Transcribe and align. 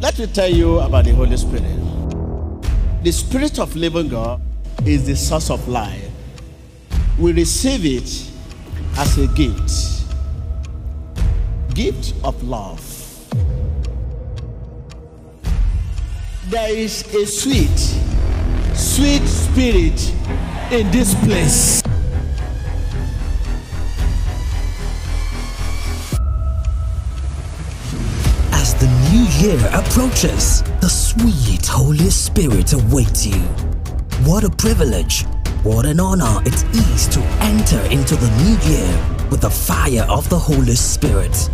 Let 0.00 0.18
me 0.18 0.26
tell 0.28 0.48
you 0.48 0.78
about 0.78 1.04
the 1.04 1.12
Holy 1.14 1.36
Spirit. 1.36 1.76
The 3.04 3.12
Spirit 3.12 3.58
of 3.58 3.76
living 3.76 4.08
God 4.08 4.40
is 4.86 5.06
the 5.06 5.14
source 5.14 5.50
of 5.50 5.68
life. 5.68 6.10
We 7.18 7.34
receive 7.34 7.84
it 7.84 8.08
as 8.96 9.18
a 9.18 9.26
gift. 9.34 10.06
Gift 11.74 12.14
of 12.24 12.42
love. 12.42 12.80
There 16.48 16.74
is 16.74 17.02
a 17.14 17.26
sweet, 17.26 17.78
sweet 18.74 19.26
spirit 19.26 20.14
in 20.72 20.90
this 20.90 21.14
place. 21.26 21.82
Year 29.40 29.70
approaches, 29.72 30.62
the 30.82 30.88
sweet 30.88 31.64
Holy 31.66 32.10
Spirit 32.10 32.74
awaits 32.74 33.24
you. 33.24 33.40
What 34.28 34.44
a 34.44 34.50
privilege, 34.50 35.24
what 35.62 35.86
an 35.86 35.98
honor 35.98 36.42
it 36.44 36.62
is 36.74 37.06
to 37.08 37.20
enter 37.40 37.80
into 37.90 38.16
the 38.16 38.28
new 38.42 38.58
year 38.70 39.28
with 39.30 39.40
the 39.40 39.48
fire 39.48 40.04
of 40.10 40.28
the 40.28 40.38
Holy 40.38 40.74
Spirit. 40.74 41.48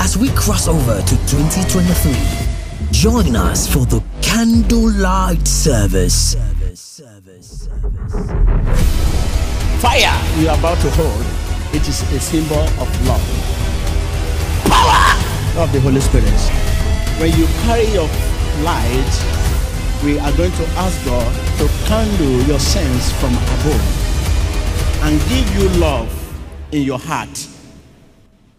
As 0.00 0.16
we 0.16 0.30
cross 0.30 0.68
over 0.68 1.02
to 1.02 1.16
2023, 1.26 2.92
join 2.92 3.36
us 3.36 3.70
for 3.70 3.84
the 3.84 4.02
candlelight 4.22 5.46
service. 5.46 6.34
Fire 9.82 10.40
you 10.40 10.48
are 10.48 10.58
about 10.58 10.78
to 10.78 10.90
hold, 10.92 11.74
it 11.74 11.86
is 11.86 12.00
a 12.10 12.20
symbol 12.20 12.56
of 12.80 13.06
love. 13.06 13.57
Of 15.58 15.72
the 15.72 15.80
Holy 15.80 16.00
Spirit. 16.00 16.40
When 17.20 17.36
you 17.38 17.46
carry 17.64 17.86
your 17.86 18.08
light, 18.62 20.02
we 20.04 20.18
are 20.18 20.32
going 20.36 20.52
to 20.52 20.66
ask 20.76 21.04
God 21.04 21.34
to 21.58 21.68
candle 21.86 22.42
your 22.42 22.60
sins 22.60 23.12
from 23.20 23.34
above 23.34 25.02
and 25.02 25.20
give 25.28 25.56
you 25.56 25.68
love 25.80 26.08
in 26.72 26.82
your 26.82 26.98
heart 26.98 27.46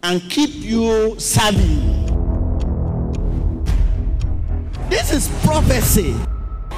and 0.02 0.20
keep 0.30 0.50
you 0.54 1.18
serving. 1.18 2.06
This 4.90 5.12
is 5.12 5.28
prophecy, 5.44 6.12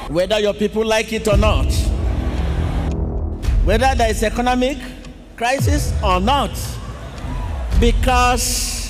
whether 0.08 0.38
your 0.38 0.54
people 0.54 0.84
like 0.84 1.12
it 1.12 1.26
or 1.26 1.36
not 1.36 1.66
whether 3.64 3.94
there 3.94 4.10
is 4.10 4.24
economic 4.24 4.76
crisis 5.36 5.92
or 6.02 6.18
not 6.18 6.50
because 7.78 8.81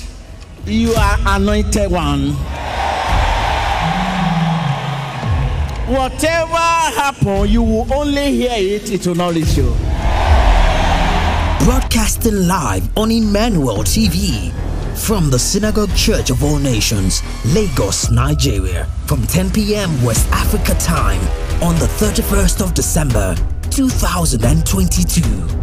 you 0.65 0.93
are 0.93 1.17
anointed 1.35 1.91
one 1.91 2.29
whatever 5.93 6.55
happen 6.55 7.49
you 7.49 7.61
will 7.61 7.93
only 7.93 8.31
hear 8.31 8.53
it 8.55 8.89
it 8.89 9.05
will 9.05 9.15
not 9.15 9.33
reach 9.33 9.57
you 9.57 9.75
Broadcasting 11.65 12.45
live 12.47 12.85
on 12.97 13.09
Emmanuel 13.09 13.77
TV 13.83 14.51
from 14.97 15.29
the 15.29 15.39
Synagogue 15.39 15.95
Church 15.95 16.29
of 16.29 16.43
All 16.43 16.59
Nations, 16.59 17.23
Lagos, 17.55 18.11
Nigeria, 18.11 18.85
from 19.05 19.25
10 19.25 19.49
p.m. 19.51 19.89
West 20.03 20.27
Africa 20.31 20.73
time 20.75 21.21
on 21.63 21.75
the 21.75 21.85
31st 21.85 22.61
of 22.61 22.73
December 22.73 23.35
2022. 23.71 25.62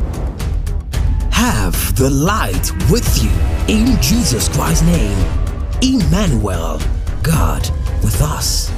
Have 1.41 1.97
the 1.97 2.11
light 2.11 2.71
with 2.91 3.23
you 3.23 3.31
in 3.75 3.99
Jesus 4.03 4.47
Christ's 4.51 4.85
name. 4.85 5.17
Emmanuel, 5.81 6.79
God 7.23 7.67
with 8.03 8.21
us. 8.21 8.71